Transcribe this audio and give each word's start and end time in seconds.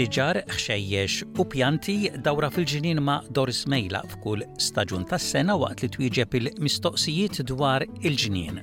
siġar, 0.00 0.38
xejjex 0.64 1.16
u 1.42 1.44
pjanti 1.44 1.94
dawra 2.24 2.48
fil-ġinin 2.48 3.02
ma' 3.04 3.18
Doris 3.36 3.66
Mejla 3.68 3.98
f'kull 4.08 4.46
staġun 4.66 5.02
tas-sena 5.10 5.58
waqt 5.60 5.82
li 5.84 5.88
twieġeb 5.96 6.36
il-mistoqsijiet 6.38 7.42
dwar 7.50 7.84
il-ġinien. 8.08 8.62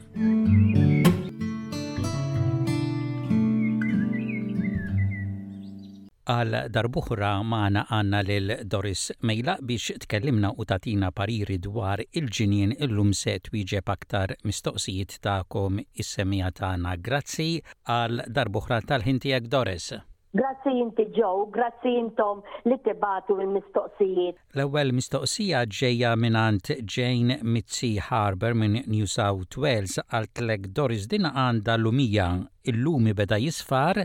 għal 6.36 6.58
darbuħra 6.76 7.30
maħna 7.52 7.84
għanna 7.98 8.20
lil 8.32 8.56
Doris 8.74 9.14
Mejla 9.22 9.60
biex 9.70 9.94
tkellimna 10.08 10.50
u 10.60 10.66
tatina 10.74 11.12
pariri 11.22 11.60
dwar 11.70 12.02
il-ġinien 12.10 12.74
illum 12.82 13.14
se 13.22 13.38
twieġeb 13.46 13.94
aktar 13.96 14.33
mistoqsijiet 14.44 15.19
ta'kom 15.22 15.83
is-semija 15.94 16.50
tagħna. 16.60 16.97
Grazzi 16.97 17.61
għal 18.00 18.25
darbuħra 18.28 18.82
tal-ħintijak 18.89 19.47
Doris. 19.54 19.92
Grazzi 20.37 20.69
inti 20.83 21.05
ġew, 21.15 21.47
grazzi 21.55 21.91
jintom 21.96 22.43
li 22.69 22.75
tibatu 22.86 23.39
il-mistoqsijiet. 23.41 24.37
L-ewwel 24.57 24.91
mistoqsija 24.93 25.63
ġejja 25.77 26.11
minant 26.21 26.69
Jane 26.96 27.39
Mitzi 27.55 27.89
Harbour 28.10 28.54
minn 28.60 28.77
New 28.91 29.07
South 29.13 29.57
Wales 29.63 29.96
għal 30.05 30.29
tlek 30.37 30.68
Doris 30.77 31.07
din 31.15 31.25
għandha 31.32 31.79
lumija 31.82 32.27
il-lumi 32.73 33.16
beda 33.17 33.39
jisfar 33.41 34.03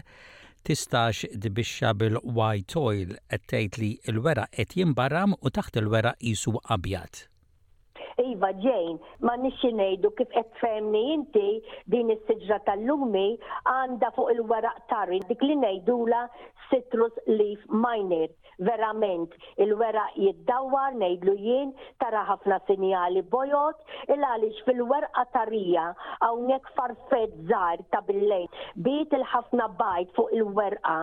tistax 0.64 1.26
dibixxa 1.34 1.90
bil-white 2.00 2.80
oil 2.80 3.12
qed 3.28 3.44
tgħid 3.52 3.80
li 3.82 3.90
l-wera 4.14 4.46
qed 4.56 4.78
jinbaram 4.80 5.36
u 5.36 5.52
taħt 5.58 5.82
il-wera 5.84 6.14
qisu 6.22 6.56
abjad. 6.78 7.26
Iva 8.20 8.50
ġejn, 8.64 8.96
ma 9.26 9.36
nixinejdu 9.42 9.82
ngħidu 9.92 10.10
kif 10.20 10.30
qed 10.36 10.50
tfemni 10.58 11.02
inti 11.14 11.46
din 11.96 12.12
is-siġra 12.16 12.58
tal-lumi 12.68 13.26
għandha 13.76 14.12
fuq 14.18 14.32
il-waraq 14.36 14.78
tarri 14.94 15.18
dik 15.32 15.40
li 15.48 15.56
ngħidula 15.62 16.22
citrus 16.72 17.12
leaf 17.26 17.60
miner. 17.68 18.28
Verament, 18.68 19.32
il-wera 19.64 20.04
jiddawar 20.14 20.92
nejdlu 21.00 21.32
jien 21.40 21.70
tara 22.02 22.20
ħafna 22.28 22.58
sinjali 22.68 23.22
bojot 23.32 23.80
il-għalix 24.12 24.60
fil-werqa 24.66 25.24
tarija 25.32 25.86
nek 26.46 26.68
farfet 26.76 27.32
zar 27.48 27.80
ta' 27.92 28.02
billejn. 28.06 28.46
Biet 28.86 29.14
il-ħafna 29.18 29.66
bajt 29.80 30.12
fuq 30.16 30.36
il-werqa 30.36 30.98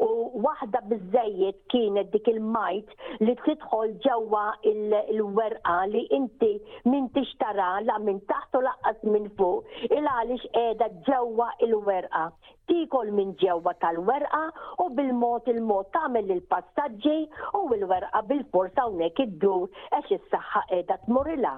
u 0.00 0.08
wahda 0.46 0.84
bizzejiet 0.92 1.58
kienet 1.74 2.12
dik 2.14 2.30
il-majt 2.36 2.94
li 3.26 3.36
tidħol 3.44 3.92
ġewwa 4.06 4.44
il-werqa 4.72 5.76
li 5.92 6.06
inti 6.16 6.54
min 6.88 7.10
tixtara 7.18 7.74
la 7.90 7.98
minn 7.98 8.22
taħtu 8.30 8.62
laqqas 8.70 9.04
minn 9.12 9.28
fuq 9.36 9.90
il-għalix 9.90 10.48
edha 10.68 10.88
ġewwa 11.10 11.50
il-werqa. 11.66 12.24
Tikol 12.70 13.08
minn 13.10 13.32
ġewwa 13.42 13.72
tal-werqa 13.82 14.40
u 14.86 14.88
bil 14.94 15.11
il-mod 15.12 15.42
il-mod 15.52 15.86
tagħmel 15.94 16.30
il 16.34 16.40
passagġi 16.50 17.14
u 17.58 17.62
l-werqa 17.76 18.20
bil-forsa 18.30 18.84
hawnhekk 18.86 19.20
iddur 19.26 19.68
għax 19.98 20.16
saxħa 20.32 20.62
edha 20.78 20.96
qiegħda 21.02 21.12
murila 21.16 21.52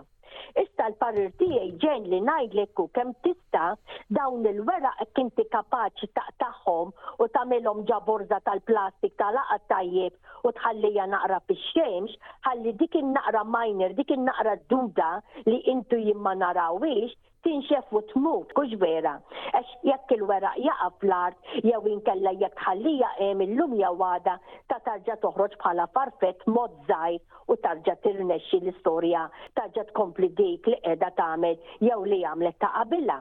Issa 0.60 0.88
l-parir 0.88 1.28
tiegħi 1.38 1.77
ġen 1.82 2.08
li 2.10 2.19
ngħidlek 2.27 2.80
u 2.82 2.86
kemm 2.97 3.12
tista' 3.27 3.66
dawn 4.16 4.48
il-weraq 4.50 5.05
kinti 5.19 5.44
kapaċi 5.52 6.08
taħħom 6.19 6.91
u 7.22 7.28
tagħmilhom 7.36 7.84
ġaborza 7.91 8.41
tal-plastik 8.48 9.14
tal 9.20 9.38
laqa 9.38 9.58
tajjeb 9.70 10.32
u 10.42 10.52
tħallija 10.58 11.05
naqra 11.14 11.38
fix-xemx, 11.50 12.16
ħalli 12.48 12.75
dik 12.82 12.98
naqra 13.12 13.44
minor, 13.56 13.94
dikin 14.00 14.27
naqra 14.27 14.56
d 14.70 14.80
li 15.47 15.60
intu 15.75 16.02
jimma 16.08 16.34
narawix 16.42 17.14
tinxef 17.45 17.91
u 17.92 18.00
tmut, 18.12 18.53
kux 18.59 18.73
vera. 18.83 19.12
Għax 19.59 19.73
jekk 19.91 20.14
il-weraq 20.17 20.56
jaqaf 20.67 21.05
l-art, 21.09 21.50
jew 21.70 21.81
inkella 21.95 22.33
jekk 22.42 22.62
ħallija 22.69 23.10
jem 23.21 23.44
il-lum 23.47 23.77
jawada 23.82 24.38
ta' 24.72 24.81
tarġa' 24.88 25.19
toħroġ 25.27 25.59
bħala 25.60 25.87
farfett 25.99 26.49
mod 26.56 26.81
żgħir 26.88 27.53
u 27.53 27.59
tarġa' 27.66 27.99
tirnexxi 28.06 28.62
l-istorja, 28.62 29.27
tarġa' 29.60 29.88
tkompli 29.93 30.32
dik 30.41 30.72
li 30.72 30.81
qiegħda 30.81 31.12
tagħmel 31.21 31.78
jew 31.91 32.00
li 32.15 32.22
għamlet 32.32 32.60
ta' 32.65 32.72
qabilha. 32.81 33.21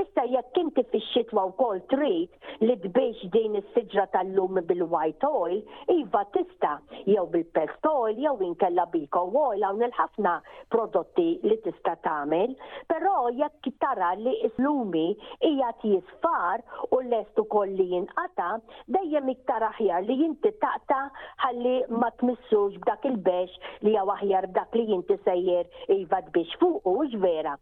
Issa 0.00 0.22
jekk 0.32 0.58
inti 0.60 0.82
fix-xitwa 0.92 1.42
wkoll 1.50 1.78
trid 1.92 2.34
li 2.68 2.74
tbiex 2.82 3.16
din 3.36 3.54
is-siġra 3.60 4.04
tal-lum 4.14 4.58
bil-white 4.70 5.28
oil, 5.38 5.56
iva 5.94 6.20
tista 6.34 6.72
jew 7.12 7.22
bil-pest 7.36 7.88
oil 7.92 8.18
jew 8.24 8.34
inkella 8.48 8.84
biko 8.96 9.22
oil 9.44 9.64
hawn 9.68 9.84
il-ħafna 9.86 10.34
prodotti 10.74 11.26
li 11.48 11.56
tista 11.68 11.94
tagħmel, 12.08 12.52
però 12.92 13.14
jekk 13.38 13.70
tara 13.86 14.10
li 14.26 14.34
islumi 14.50 15.06
hija 15.52 15.72
tisfar 15.86 16.66
u 16.98 17.00
lest 17.14 17.42
ukoll 17.44 17.72
li 17.80 17.88
jinqata, 17.96 18.50
dejjem 18.98 19.32
iktar 19.36 19.66
aħjar 19.70 20.04
li 20.10 20.18
jinti 20.22 20.52
taqta 20.66 21.00
ħalli 21.46 21.76
ma 22.02 22.12
tmissux 22.20 22.78
b'dak 22.84 23.08
il-bex 23.14 23.72
li 23.88 23.96
jew 23.96 24.06
aħjar 24.18 24.50
b'dak 24.52 24.78
li 24.82 24.86
jinti 24.92 25.20
sejjer 25.24 25.98
iva 26.00 26.22
tbiex 26.28 26.60
fuq 26.64 26.94
u 26.96 27.00
vera. 27.28 27.54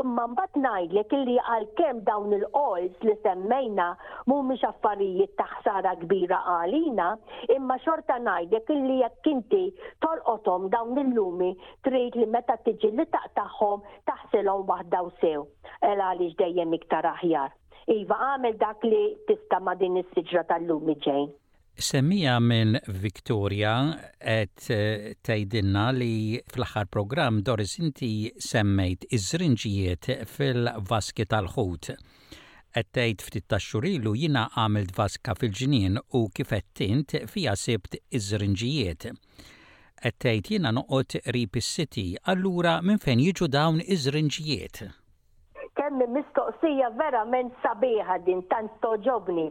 Umma 0.00 0.22
mbagħad 0.32 0.54
ngħidlek 0.58 1.10
illi 1.16 1.32
għalkemm 1.54 1.98
dawn 2.06 2.30
il 2.36 2.44
qolz 2.54 3.02
li 3.06 3.12
semmejna 3.24 3.88
mhumiex 4.30 4.62
affarijiet 4.68 5.34
ta' 5.40 5.44
ħsara 5.58 5.92
kbira 6.04 6.38
għalina, 6.52 7.08
imma 7.56 7.76
xorta 7.84 8.16
ngħidlek 8.24 8.72
illi 8.76 8.96
jekk 9.02 9.28
inti 9.34 9.60
tolqothom 10.06 10.70
dawn 10.76 10.96
il-lumi 11.04 11.50
trid 11.88 12.16
li 12.16 12.24
meta 12.38 12.56
tiġi 12.70 12.94
li 12.96 13.06
taqtaħom 13.18 13.84
taħselom 14.12 14.64
wahda 14.72 15.04
u 15.08 15.12
sew. 15.20 15.44
Ela 15.90 16.08
għaliex 16.14 16.40
dejjem 16.40 16.72
iktar 16.80 17.10
aħjar. 17.12 17.52
Iva 17.98 18.20
għamel 18.30 18.56
dak 18.64 18.88
li 18.88 19.04
tista' 19.28 19.60
ma' 19.60 19.76
din 19.84 20.00
is-siġra 20.06 20.46
tal-lumi 20.54 20.96
ġejn. 21.04 21.30
Semmija 21.74 22.38
minn 22.38 22.76
Victoria 23.00 23.72
et 24.20 24.66
eh, 24.70 25.14
tajdinna 25.22 25.88
li 25.96 26.38
fl-axar 26.52 26.86
program 26.92 27.40
Doris 27.42 27.78
inti 27.80 28.30
semmejt 28.38 29.06
iż-żrinġijiet 29.10 30.10
fil-vaski 30.34 31.26
tal-ħut. 31.32 31.88
Et 32.76 32.92
tajt 32.96 33.24
ftit 33.24 33.48
taxxurilu 33.50 34.12
jina 34.16 34.46
għamilt 34.54 34.94
vaska 34.98 35.34
fil-ġinien 35.40 35.98
u 36.14 36.26
kifet 36.36 36.68
tint 36.78 37.16
fija 37.32 37.56
sibt 37.56 37.96
iż-żrinġijiet. 38.18 39.08
Et 40.04 40.18
tajt 40.20 40.52
jina 40.54 40.70
noqot 40.76 41.16
rip 41.34 41.56
city 41.60 42.12
allura 42.22 42.78
minn 42.82 43.00
fejn 43.02 43.24
jiġu 43.32 43.48
dawn 43.52 43.80
iż-żrinġijiet 43.84 44.84
kemm 45.82 46.02
mistoqsija 46.14 46.88
verament 46.98 47.54
sabiħa 47.62 48.16
din 48.26 48.42
tant 48.50 48.84
ġobni. 49.06 49.46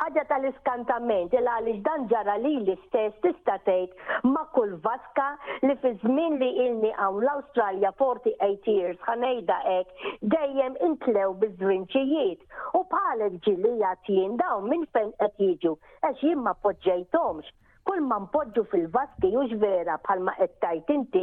Ħaġa 0.00 0.22
tal-iskantament 0.30 1.34
il 1.38 1.50
għaliex 1.52 1.82
dan 1.88 2.06
ġara 2.12 2.34
li 2.42 2.52
l-istess 2.60 3.20
tista' 3.26 3.54
tgħid 3.68 4.32
ma' 4.32 4.42
kull 4.56 4.72
vaska 4.86 5.28
li 5.62 5.76
fi 5.84 5.92
żmien 6.02 6.34
li 6.42 6.48
ilni 6.64 6.90
hawn 6.98 7.22
l-Awstralja 7.22 7.92
48 8.02 8.66
years 8.80 9.06
ħanejda 9.10 9.58
hekk 9.76 10.14
dejjem 10.34 10.76
intlew 10.88 11.30
biż 11.44 11.54
u 11.68 12.82
bħalek 12.96 13.38
ġilija 13.48 13.94
tien 14.08 14.34
dawn 14.42 14.66
minn 14.72 14.88
fejn 14.96 15.14
qed 15.22 15.38
jiġu 15.52 15.76
għax 16.10 16.26
jien 16.26 16.42
ma 16.48 16.56
poġġejthomx 16.66 17.54
kull 17.88 18.02
ma 18.10 18.16
npoġġu 18.24 18.62
fil-vaski 18.70 19.28
jux 19.32 19.52
vera 19.62 19.94
bħalma 20.06 20.32
qed 20.38 20.54
tajt 20.64 20.88
inti 20.94 21.22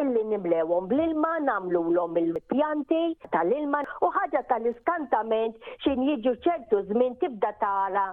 illi 0.00 0.22
nimlewhom 0.30 0.88
bl-ilma 0.90 1.30
nagħmluhom 1.44 2.18
il-pjanti 2.22 3.02
tal-ilma 3.36 3.82
u 4.06 4.10
ħaġa 4.16 4.42
tal-iskantament 4.52 5.70
xin 5.86 6.02
jiġu 6.08 6.34
ċertu 6.48 6.82
żmien 6.90 7.14
tibda 7.22 7.52
tara 7.62 8.04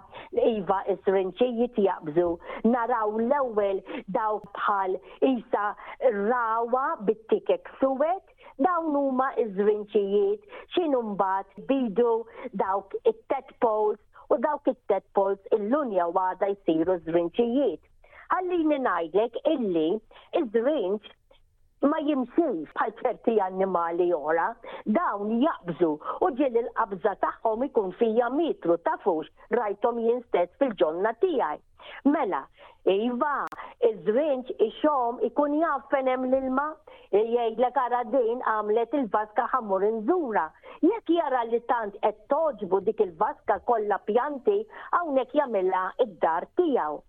iva 0.53 0.79
is-srinċi 0.95 1.49
jitjaqbżu 1.63 2.29
naraw 2.75 3.17
l-ewwel 3.27 3.81
daw 4.19 4.39
bħal 4.59 4.95
isa 5.33 5.67
rawa 6.21 6.85
bit-tikek 7.09 7.71
suwet 7.81 8.35
dawn 8.67 8.93
huma 9.01 9.31
iż-żrinċijiet 9.45 10.59
x'inhu 10.75 11.01
mbagħad 11.15 11.63
bidu 11.73 12.11
dawk 12.63 12.93
it 13.13 13.25
tetpols 13.33 13.99
u 14.33 14.37
dawk 14.43 14.67
it 14.73 14.79
tetpols 14.91 15.53
il-lunja 15.55 16.09
għada 16.11 16.51
jsiru 16.57 16.97
żrinċijiet. 17.05 17.86
Għallini 18.35 18.77
najdek 18.85 19.35
illi 19.53 19.83
id-drinġ 20.39 21.13
ma 21.91 21.99
jimxiex 22.07 22.73
bħal 22.77 22.93
ċerti 23.01 23.35
annimali 23.45 24.07
oħra, 24.17 24.47
dawn 24.97 25.29
jaqbżu 25.43 25.91
u 26.27 26.31
ġil 26.39 26.57
il-qabża 26.63 27.13
tagħhom 27.21 27.63
ikun 27.69 27.93
fija 28.01 28.27
mitru 28.33 28.75
tafux 28.89 29.29
rajtom 29.59 30.01
jien 30.07 30.19
stess 30.25 30.59
fil-ġonna 30.63 31.13
tiegħi. 31.23 31.61
Mela, 32.17 32.41
iva, 32.97 33.31
iż-żrinġ 33.91 34.49
ixhom 34.67 35.21
ikun 35.29 35.55
jaf 35.61 35.93
hemm 36.01 36.27
l-ilma, 36.27 36.67
jgħidlek 37.15 37.77
ara 37.85 38.03
din 38.11 38.41
għamlet 38.55 38.97
il-vaska 38.99 39.47
ħamur 39.53 39.87
inżura. 39.93 40.49
Jekk 40.83 41.13
jara 41.21 41.45
li 41.47 41.61
tant 41.71 41.95
qed 42.03 42.17
toġbu 42.35 42.81
dik 42.89 42.99
il-vaska 43.07 43.61
kollha 43.71 44.01
pjanti 44.11 44.59
hawnhekk 44.97 45.39
jagħmilha 45.43 45.85
id-dar 46.09 46.51
tiegħu 46.59 47.01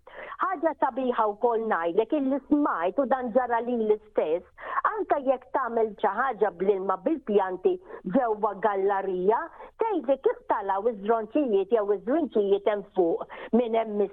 ħaġa 0.42 0.70
sabiħa 0.82 1.24
u 1.30 1.34
kol 1.42 1.64
najdek 1.72 2.14
illi 2.18 2.38
smajt 2.48 2.98
u 3.02 3.06
dan 3.12 3.28
ġara 3.36 3.60
li 3.66 3.74
l-istess, 3.78 4.64
anka 4.90 5.18
jekk 5.28 5.48
tagħmel 5.56 5.92
xi 6.00 6.12
ħaġa 6.20 6.50
bl-ilma 6.62 6.96
bil-pjanti 7.06 7.74
ġewwa 8.16 8.52
gallarija, 8.66 9.40
tejdi 9.84 10.18
kif 10.26 10.40
tala 10.52 10.78
iż 10.92 10.98
zronċijiet 11.06 11.74
jew 11.76 11.86
iż-żwinċijiet 11.96 12.70
fuq 12.96 13.26
minn 13.60 13.78
hemm 13.82 14.06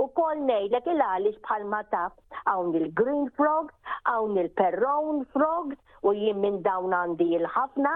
U 0.00 0.04
kol 0.18 0.40
ngħidlek 0.46 0.86
il 0.94 1.00
għalix 1.08 1.40
bħalma 1.48 1.72
mataf 1.84 2.42
hawn 2.46 2.74
il-green 2.80 3.24
frogs, 3.36 3.74
hawn 4.06 4.36
il-perron 4.42 5.18
frogs 5.34 5.76
u 6.06 6.12
jien 6.20 6.40
minn 6.44 6.58
dawn 6.66 6.92
għandi 6.92 7.26
il-ħafna, 7.38 7.92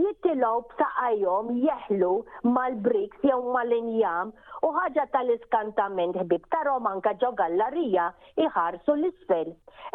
jittilaw 0.00 0.62
b'saqajhom 0.70 1.52
jeħlu 1.64 2.08
mal-briks 2.56 3.26
jew 3.28 3.36
mal-injam 3.56 4.32
u 4.66 4.70
ħaġa 4.78 5.04
tal-iskantament 5.14 6.18
ħbib 6.24 6.48
ta' 6.54 6.62
anka 6.94 7.12
ġo 7.22 7.30
gallarija 7.40 8.08
iħarsu 8.46 8.94
l-isfel. 8.96 9.52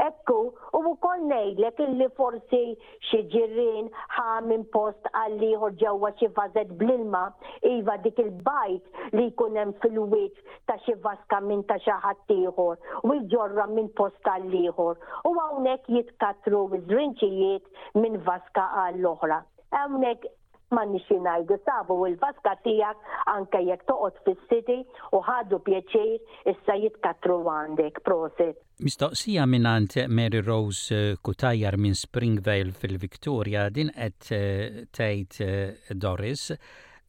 Ekku, 0.07 0.37
u 0.77 0.79
wkoll 0.93 1.27
ngħidlek 1.27 1.81
illi 1.87 2.07
forsi 2.15 2.61
xi 3.09 3.19
ġirien 3.33 3.89
ħa 4.15 4.27
minn 4.47 4.63
post 4.75 5.11
għalli 5.19 5.51
ġewwa 5.83 6.13
xi 6.21 6.31
fażet 6.37 6.71
bl-ilma 6.79 7.25
iva 7.65 7.95
dik 8.03 8.19
il-bajt 8.23 9.13
li 9.17 9.27
jkun 9.31 9.57
hemm 9.59 9.73
fil-wiċ 9.83 10.41
ta' 10.69 10.77
xi 10.85 10.93
vaska 11.03 11.39
minn 11.43 11.63
ta' 11.69 11.79
xi 11.83 11.91
ħadd 12.03 12.33
ieħor 12.37 13.05
u 13.11 13.17
jġorra 13.25 13.67
minn 13.71 13.91
post 13.99 14.19
tal-ieħor 14.27 15.31
u 15.31 15.33
hawnhekk 15.41 15.89
jitkatru 15.97 16.63
żrinċijiet 16.87 17.95
minn 18.03 18.19
vaska 18.27 18.67
għall-oħra. 18.85 19.41
Hawnhekk 19.75 20.29
ma 20.71 20.83
nixi 20.85 21.15
najdu 21.25 21.55
sabu 21.65 21.95
l 22.05 22.13
vaska 22.21 22.51
tijak 22.63 22.97
anka 23.33 23.57
jek 23.65 23.87
toqot 23.89 24.17
fil-siti 24.27 24.79
u 25.17 25.21
ħaddu 25.25 25.59
pieċir 25.65 26.51
issa 26.53 26.75
jitkatru 26.79 27.39
għandek 27.49 28.03
prosit. 28.05 28.59
Mistoqsija 28.85 29.47
minnant 29.49 29.97
Mary 30.07 30.43
Rose 30.45 30.93
eh, 30.95 31.17
Kutajjar 31.21 31.75
minn 31.77 31.97
Springvale 31.97 32.71
fil-Victoria 32.71 33.65
din 33.73 33.89
qed 33.97 34.29
eh, 34.37 34.85
tgħid 34.93 35.41
eh, 35.43 35.97
Doris 35.97 36.51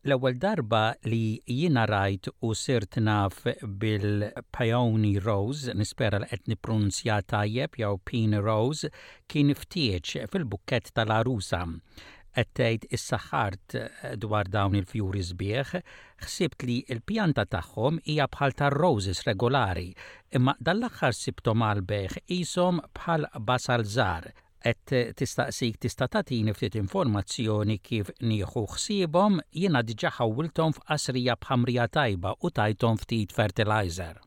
L-ewwel 0.08 0.36
darba 0.40 0.78
li 1.12 1.24
jina 1.52 1.82
rajt 1.90 2.30
u 2.48 2.54
sirt 2.56 2.96
naf 3.04 3.42
bil-Paoni 3.82 5.10
Rose, 5.20 5.74
nispera 5.76 6.22
l 6.22 6.28
qed 6.30 6.48
niprunzja 6.48 7.18
tajjeb 7.28 7.76
jew 7.82 7.92
Pin 8.08 8.32
Rose, 8.40 8.88
kien 9.28 9.52
ftieċ 9.52 10.14
fil-bukket 10.32 10.88
tal-Arusa. 10.96 11.60
Qed 12.32 12.48
tgħid 12.56 12.88
is-saħħart 12.96 13.76
dwar 14.24 14.48
dawn 14.56 14.78
il-fjuri 14.80 15.24
sbieħ, 15.34 15.74
ħsibt 16.24 16.66
li 16.70 16.78
l-pjanta 16.96 17.44
tagħhom 17.56 18.00
hija 18.06 18.30
bħal 18.36 18.56
tar-roses 18.62 19.20
regolari, 19.28 19.90
imma 20.38 20.56
dal-aħħar 20.70 21.12
sibtom 21.20 21.68
beħ 21.92 22.22
isom 22.40 22.80
bħal 22.96 23.28
basalżar 23.52 24.32
qed 24.60 25.16
tistaqsik 25.18 25.78
tista' 25.84 26.08
tagħtini 26.16 26.52
ftit 26.56 26.76
informazzjoni 26.80 27.76
kif 27.88 28.10
nieħu 28.30 28.64
ħsiebhom 28.74 29.38
jiena 29.62 29.82
diġà 29.90 30.12
ħawwilthom 30.18 30.76
f'qasrija 30.78 31.38
b'ħamrija 31.44 31.86
tajba 31.98 32.34
u 32.48 32.52
tajthom 32.60 33.00
ftit 33.04 33.32
fertilizer. 33.38 34.20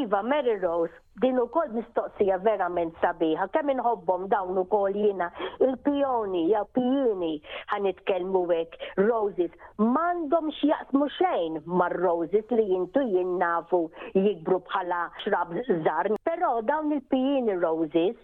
Iva, 0.00 0.22
Mary 0.22 0.58
Rose, 0.62 0.94
din 1.20 1.36
ukoll 1.40 1.70
mistoqsija 1.72 2.36
verament 2.44 2.96
sabiħa, 3.00 3.46
kemm 3.54 3.72
inħobbhom 3.74 4.26
dawn 4.32 4.58
ukoll 4.60 4.92
jina 5.00 5.28
il 5.64 5.72
pioni 5.86 6.42
jew 6.50 6.60
pijini 6.76 7.30
ħanitkellmu 7.70 8.42
hekk 8.50 8.90
roses 9.06 9.54
m'għandhom 9.80 10.50
x'jaqsmu 10.58 11.08
xejn 11.14 11.56
mar-roses 11.82 12.52
li 12.58 12.66
jintu 12.68 13.00
jinnafu 13.14 13.80
nafu 13.86 14.26
jikbru 14.28 14.60
bħala 14.68 15.04
xrab 15.22 15.56
zarn, 15.86 16.20
Però 16.28 16.60
dawn 16.68 16.92
il 16.92 17.00
pijini 17.10 17.54
roses 17.62 18.18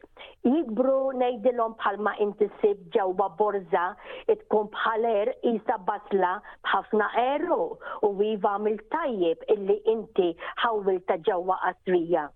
jikbru 0.44 0.96
ngħidilhom 1.16 1.74
bħalma 1.80 2.12
inti 2.20 2.50
sib 2.60 2.82
ġewwa 2.92 3.30
borza 3.40 3.86
itkun 4.34 4.68
bħaler 4.76 5.30
isa 5.54 5.78
basla 5.88 6.34
b'ħafna 6.66 7.08
eru 7.38 7.62
u 8.04 8.12
viva 8.20 8.58
mil 8.60 8.76
tajjeb 8.92 9.48
illi 9.56 9.80
inti 9.96 10.28
ħawil 10.66 11.00
ta' 11.08 11.16
ġewwa 11.24 11.56
qasrija. 11.64 12.28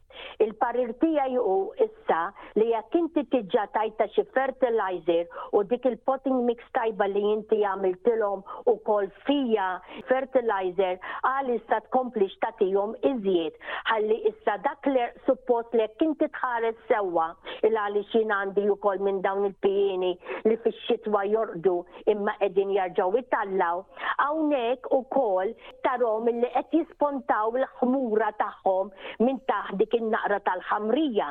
Il-parir 0.43 0.93
tiegħi 1.03 1.39
u 1.41 1.57
issa 1.87 2.21
li 2.61 2.69
jekk 2.73 2.99
inti 3.01 3.25
tiġġa 3.33 3.65
tajta 3.77 4.07
xi 4.15 4.25
fertilizer 4.37 5.29
u 5.59 5.63
dik 5.71 5.89
il-potting 5.91 6.45
mix 6.49 6.65
tajba 6.77 7.09
li 7.13 7.23
inti 7.35 7.61
u 7.61 8.31
ukoll 8.73 9.07
fija 9.27 9.69
fertilizer 10.09 10.99
għal 11.33 11.51
issa 11.57 11.81
tkompli 11.87 12.29
xtatihom 12.35 12.95
iżjed 13.13 13.59
ħalli 13.91 14.19
issa 14.33 14.59
dak 14.65 14.87
li 14.87 15.05
suppost 15.27 15.73
li 15.75 15.83
jekk 15.87 16.03
inti 16.07 16.29
tħares 16.39 16.77
sewwa 16.89 17.31
il 17.63 17.77
għaliex 17.77 18.13
jien 18.15 18.33
għandi 18.37 18.69
wkoll 18.77 19.01
minn 19.01 19.21
dawn 19.25 19.49
il-pijini 19.49 20.13
li 20.47 20.57
fix-xitwa 20.65 21.25
jordu 21.31 21.79
imma 22.13 22.37
qegħdin 22.41 22.75
jarġgħu 22.79 23.19
itallaw 23.25 23.83
hawnhekk 24.23 24.93
ukoll 25.01 25.55
tarhom 25.85 26.29
li 26.29 26.51
qed 26.57 26.81
jispontaw 26.81 27.53
l-ħmura 27.61 28.31
tagħhom 28.41 28.93
minn 29.23 29.41
taħ 29.49 29.75
dik 29.83 29.95
naqra 30.11 30.39
tal-ħamrija. 30.47 31.27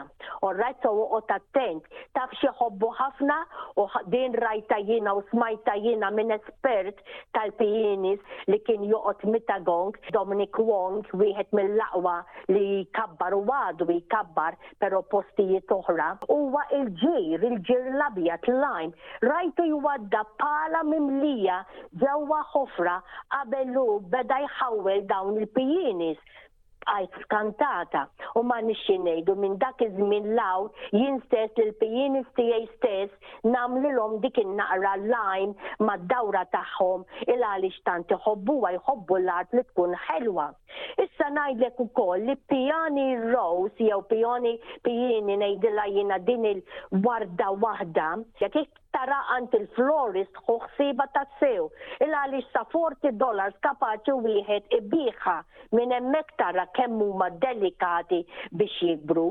Orrajt 0.47 0.83
so 0.83 0.91
uqot 1.03 1.31
attent. 1.35 1.85
Taf 2.17 2.33
xi 2.39 2.49
ħobbu 2.59 2.89
ħafna 2.99 3.37
u 3.81 3.85
din 4.13 4.35
rajta 4.43 4.79
jina 4.87 5.13
u 5.17 5.23
smajta 5.31 5.75
jina 5.83 6.09
minn 6.15 6.35
espert 6.35 6.99
tal-pijinis 7.35 8.33
li 8.51 8.59
kien 8.67 8.85
joqot 8.91 9.23
mitagong 9.33 9.95
Dominic 10.15 10.59
Wong 10.67 11.01
wieħed 11.23 11.51
mill-laqwa 11.59 12.17
li 12.51 12.85
kabbar 12.99 13.37
u 13.39 13.43
għadu 13.59 13.89
jkabbar 13.95 14.57
pero 14.79 15.01
postijiet 15.13 15.71
oħra. 15.77 16.11
Huwa 16.29 16.65
il-ġir, 16.79 17.47
il-ġir 17.51 17.91
l 17.95 18.07
t 18.43 18.51
lajn. 18.53 18.91
Rajtu 19.23 19.63
jwadda 19.71 20.23
pala 20.41 20.83
mimlija 20.83 21.61
ġewwa 22.01 22.41
ħofra 22.53 22.99
qabelu 23.31 23.87
beda 24.11 24.39
jħawel 24.47 25.05
dawn 25.09 25.37
il-pijinis 25.41 26.19
għajt 26.91 27.17
skantata 27.25 28.01
u 28.39 28.43
ma 28.45 28.57
nixxi 28.63 28.95
ngħidu 29.01 29.35
minn 29.41 29.55
dak 29.61 29.81
iż-żmien 29.85 30.27
law 30.37 30.67
jien 30.93 31.17
stess 31.25 31.57
lil 31.61 31.71
pijini 31.81 32.21
tiegħi 32.37 32.67
stess 32.75 33.33
nagħmlilhom 33.55 34.19
dik 34.25 34.37
in-naqra 34.43 34.91
lajn 35.05 35.55
mad-dawra 35.89 36.43
tagħhom 36.55 37.05
il 37.25 37.43
għaliex 37.49 37.81
tant 37.89 38.13
iħobbuha 38.17 38.73
jħobbu 38.77 39.19
l-art 39.23 39.57
li 39.57 39.65
tkun 39.71 39.97
ħelwa. 40.07 40.47
Issa 41.05 41.31
ngħidlek 41.33 41.81
ukoll 41.87 42.25
li 42.29 42.37
pjani 42.53 43.07
rose 43.33 43.81
jew 43.89 43.99
pjani 44.13 44.55
pijini 44.85 45.39
ngħidilha 45.41 45.89
jiena 45.97 46.21
din 46.29 46.49
il-warda 46.53 47.51
waħda 47.65 48.11
jekk 48.43 48.69
tara 48.95 49.15
għant 49.35 49.55
il-florist 49.59 50.37
ħuħsiba 50.47 51.05
ta' 51.15 51.25
sew 51.39 51.65
il 52.05 52.15
għalix 52.19 52.47
sa' 52.53 52.63
40 52.71 53.17
dollars 53.19 53.57
kapaċi 53.65 54.15
wieħed 54.25 54.77
ibiħa 54.79 55.33
minn 55.79 55.91
emmek 55.97 56.31
tara 56.39 56.63
kemm 56.77 57.03
huma 57.09 57.29
delikati 57.43 58.21
biex 58.61 58.79
jibru. 58.87 59.27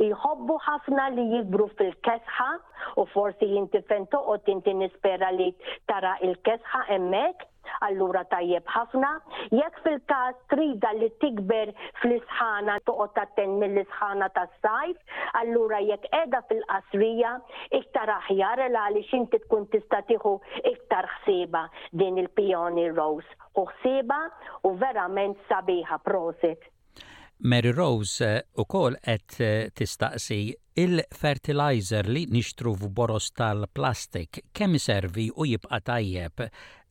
jħobbu 0.00 0.54
ħafna 0.66 1.08
li 1.16 1.24
jibru 1.34 1.66
fil-kesħa 1.78 2.46
u 3.02 3.04
forsi 3.16 3.50
jinti 3.56 3.82
u 4.20 4.36
inti 4.54 4.74
nispera 4.84 5.30
li 5.34 5.50
tara 5.90 6.14
il-kesħa 6.30 6.86
emmek 7.00 7.49
Allura 7.86 8.24
tajjeb 8.32 8.66
ħafna, 8.74 9.10
jekk 9.52 9.80
fil 9.84 9.98
kas 10.10 10.38
trida 10.52 10.92
li 10.98 11.08
tikber 11.24 11.72
fl-isħana 12.00 12.78
toqgħod 12.88 13.24
ten 13.38 13.56
mill-isħana 13.62 14.28
tas-sajf, 14.36 14.98
allura 15.42 15.80
jekk 15.84 16.08
qiegħda 16.10 16.42
fil-qasrija 16.50 17.34
iktar 17.80 18.14
aħjar 18.16 18.64
għaliex 18.68 19.20
inti 19.20 19.40
tkun 19.44 19.68
tista' 19.74 20.02
tieħu 20.10 20.34
iktar 20.74 21.08
ħsieba 21.16 21.64
din 21.92 22.18
il 22.24 22.28
pioni 22.36 22.88
Rose. 22.96 23.30
U 23.58 23.66
ħsieba 23.70 24.20
u 24.70 24.74
verament 24.80 25.40
sabiħa 25.48 26.00
prosit. 26.06 26.68
Mary 27.42 27.70
Rose 27.72 28.26
eh, 28.34 28.42
u 28.60 28.66
kol 28.68 28.98
et 29.00 29.36
eh, 29.40 29.70
tistaqsi 29.72 30.42
il-fertilizer 30.80 32.04
li 32.06 32.26
nixtru 32.28 32.74
f'boros 32.76 33.30
tal-plastik 33.36 34.42
kemm 34.54 34.76
servi 34.80 35.30
u 35.32 35.46
jibqa 35.48 35.78
tajjeb 35.88 36.44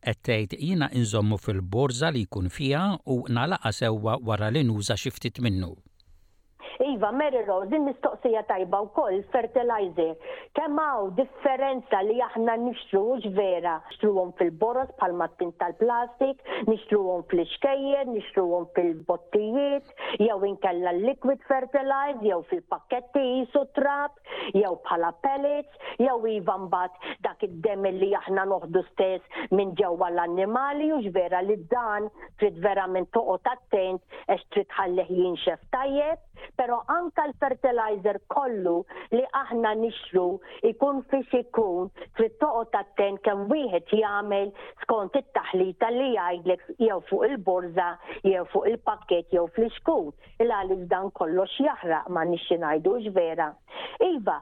qed 0.06 0.20
tgħid 0.26 0.58
jiena 0.60 0.88
inżommu 1.00 1.38
fil-borza 1.46 2.12
li 2.14 2.24
jkun 2.28 2.50
fiha 2.58 2.84
u 3.16 3.20
nalaqa 3.40 3.72
sewwa 3.82 4.18
wara 4.30 4.50
li 4.56 4.64
nuża 4.70 4.96
xi 5.04 5.12
ftit 5.18 5.42
minnu. 5.46 5.74
E 6.86 6.89
Iva, 6.94 7.12
Mary 7.12 7.42
Rose, 7.46 7.68
din 7.70 7.84
mistoqsija 7.86 8.42
tajba 8.48 8.80
u 8.82 8.88
koll, 8.98 9.22
fertilizer. 9.32 10.16
Kemaw 10.58 11.12
differenza 11.20 12.00
li 12.08 12.18
aħna 12.26 12.56
nixtru 12.66 13.02
vera. 13.36 13.76
Nixtruhom 13.92 14.32
fil-boros 14.40 14.90
bħal 14.98 15.14
mattin 15.22 15.52
tal-plastik, 15.62 16.42
nixtruhom 16.72 17.22
fil-xkejjer, 17.30 18.10
nixtruhom 18.16 18.66
fil-bottijiet, 18.76 19.94
jew 20.24 20.38
inkella 20.50 20.94
liquid 20.98 21.44
fertilizer, 21.48 22.24
jew 22.26 22.40
fil-pakketti 22.54 23.26
jisu 23.28 23.64
trap, 23.78 24.18
jew 24.56 24.74
bħala 24.88 25.12
pellets, 25.26 25.84
jew 26.02 26.18
iva 26.40 26.58
mbagħad 26.64 27.20
dak 27.28 27.46
id-dem 27.50 27.86
li 28.00 28.12
aħna 28.24 28.48
noħdu 28.50 28.84
stess 28.90 29.46
minn 29.54 29.76
ġewwa 29.78 30.10
l-annimali 30.16 30.90
u 30.98 31.04
vera 31.20 31.42
li 31.46 31.60
dan 31.70 32.10
trid 32.40 32.58
vera 32.66 32.88
min 32.88 33.06
toqgħod 33.14 33.48
attent 33.52 34.22
għax 34.30 34.50
trid 34.56 34.76
ħalleh 34.80 35.10
jinxef 35.10 35.64
tajjeb, 35.76 36.22
pero 36.56 36.79
anka 36.88 37.24
l-fertilizer 37.28 38.20
kollu 38.34 38.74
li 39.12 39.24
aħna 39.42 39.72
nixru 39.82 40.24
ikun 40.72 41.02
fi 41.12 41.20
ikun 41.42 41.90
trid 42.18 42.38
toqgħod 42.44 42.78
attent 42.80 43.22
kemm 43.28 43.48
wieħed 43.54 43.96
jagħmel 44.02 44.54
skont 44.86 45.20
it-taħlita 45.22 45.92
li 45.96 46.10
jgħidlek 46.14 46.78
jew 46.86 47.00
fuq 47.10 47.28
il-borza 47.30 47.90
jew 48.24 48.46
fuq 48.54 48.72
il-pakket 48.74 49.36
jew 49.38 49.46
fl-iskun 49.58 50.12
il 50.46 50.56
għaliex 50.60 50.88
dan 50.96 51.12
kollox 51.20 51.60
jaħraq 51.68 52.10
ma 52.14 52.26
nixxi 52.32 52.60
ngħidux 52.64 53.12
vera. 53.20 53.52
Iva, 54.12 54.38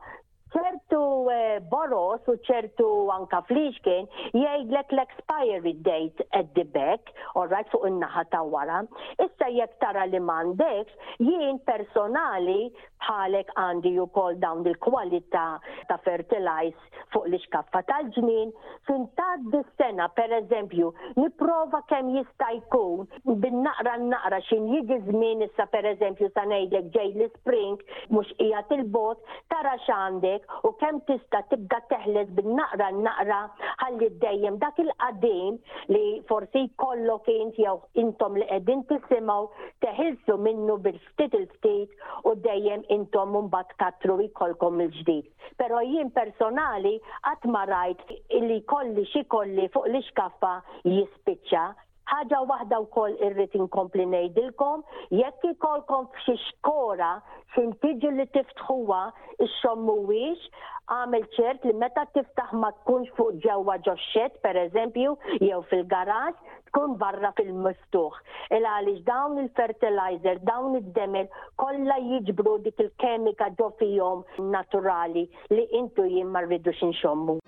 ċertu 0.53 0.99
eh, 1.31 1.59
boros 1.71 2.27
u 2.31 2.35
ċertu 2.47 2.87
anka 3.15 3.41
fliġkien 3.49 4.05
jgħidlek 4.39 4.93
l-expiry 4.95 5.73
date 5.87 6.25
at 6.39 6.51
the 6.55 6.63
back, 6.77 7.11
right 7.51 7.69
fuq 7.73 7.87
in-naħa 7.89 8.23
ta' 8.31 8.43
wara. 8.55 8.79
Issa 9.25 9.49
jekk 9.57 9.77
tara 9.83 10.05
li 10.07 10.21
m'għandekx, 10.21 11.15
jien 11.27 11.59
personali 11.67 12.59
bħalek 13.03 13.51
għandi 13.57 13.91
u 14.01 14.05
kol 14.15 14.37
dawn 14.41 14.65
il-kwalità 14.67 15.45
ta' 15.89 15.97
fertilize 16.05 16.77
fuq 17.13 17.27
li-xkaffa 17.31 17.81
tal-ġnien, 17.87 18.49
fintad 18.87 19.43
dis-sena 19.53 20.07
per 20.17 20.33
eżempju 20.41 20.89
niprofa 21.21 21.81
kemm 21.91 22.09
jista' 22.17 22.49
jkun 22.57 23.05
bin-naqra 23.43 23.93
naqra 24.01 24.41
xin 24.49 24.65
jiġi 24.73 24.97
żmien 25.07 25.45
issa 25.45 25.67
per 25.71 25.87
eżempju 25.93 26.29
sa 26.35 26.43
ngħidlek 26.49 26.89
ġej 26.97 27.13
l-spring 27.21 27.85
mhux 28.11 28.33
ijat 28.43 28.73
il-bot 28.77 29.21
tara 29.53 29.77
xandek 29.85 30.49
u 30.67 30.73
kemm 30.81 30.99
tista' 31.07 31.43
tibda 31.53 31.79
teħles 31.93 32.33
bin-naqra 32.41 32.91
naqra 32.97 33.39
naqra 33.47 33.73
ħalli 33.83 34.09
dejjem 34.23 34.57
dak 34.63 34.81
il-qadim 34.83 35.61
li 35.93 36.03
forsi 36.27 36.65
jkollok 36.73 37.29
int 37.37 37.61
jew 37.63 37.77
intom 38.03 38.35
li 38.41 38.49
qegħdin 38.51 38.83
tisimgħu 38.89 39.67
teħilsu 39.85 40.37
minnu 40.47 40.77
bil-ftit 40.83 41.35
il-ftit 41.37 41.95
u 42.27 42.35
dejjem 42.43 42.83
intom 42.93 43.31
mbagħad 43.47 43.75
katru 43.81 44.15
jkollkom 44.27 44.79
il-ġdid. 44.85 45.27
Però 45.61 45.81
jien 45.85 46.11
personali 46.15 46.95
qatt 47.25 47.47
ma 47.53 47.65
rajt 47.69 48.11
illi 48.39 48.61
kolli 48.71 49.05
xi 49.11 49.25
kolli 49.31 49.67
fuq 49.73 49.89
l-iskaffa 49.91 50.55
jispiċċa 50.85 51.65
ħaġa 52.07 52.37
waħda 52.49 52.77
wkoll 52.85 53.17
irrid 53.27 53.55
inkompli 53.59 54.05
ngħidilkom 54.07 54.83
jekk 55.19 55.49
ikolkom 55.57 56.05
f'xi 56.15 56.35
xkora 56.45 57.09
x'intiġu 57.55 58.13
li 58.15 58.25
tiftħuha 58.37 59.01
ix-xogħol 59.43 59.83
mhuwiex 59.89 60.63
għamel 60.95 61.25
ċert 61.35 61.65
li 61.67 61.73
meta 61.81 62.05
tiftaħ 62.15 62.53
ma 62.61 62.71
tkunx 62.79 63.11
fuq 63.17 63.41
ġewwa 63.43 63.75
ġoxxet 63.89 64.39
pereżempju 64.45 65.17
jew 65.43 65.59
fil-garaġġ 65.73 66.56
tkun 66.67 66.93
barra 67.01 67.29
fil-mistuħ. 67.39 68.17
Il 68.57 68.67
għaliex 68.71 69.03
dawn 69.09 69.39
il-fertilizer, 69.43 70.41
dawn 70.49 70.75
id-demel, 70.81 71.27
kollha 71.63 71.99
jiġbru 72.07 72.57
dik 72.67 72.83
il-kemika 72.87 73.49
ġo 73.61 73.71
fihom 73.81 74.25
naturali 74.55 75.27
li 75.55 75.67
intu 75.81 76.07
jien 76.15 76.31
ma 76.35 76.45
rridux 76.47 76.83
inxommu. 76.89 77.39